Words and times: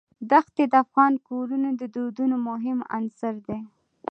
دښتې 0.31 0.63
د 0.71 0.73
افغان 0.83 1.13
کورنیو 1.27 1.77
د 1.81 1.83
دودونو 1.95 2.35
مهم 2.49 2.79
عنصر 2.95 3.33
دی. 3.47 3.59